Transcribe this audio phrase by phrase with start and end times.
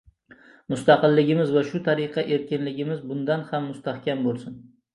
[0.73, 4.61] Mustagiligimiz va shu tariqa erkinligimiz bundan ham mustahkam bo‘lsin!